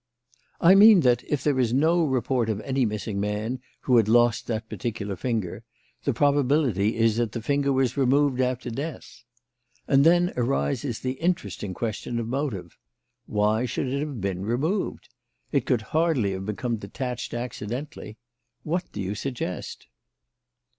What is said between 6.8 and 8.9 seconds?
is that the finger was removed after